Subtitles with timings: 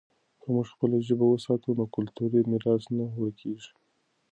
[0.41, 3.71] که موږ خپله ژبه وساتو، نو کلتوري میراث نه ورکېږي.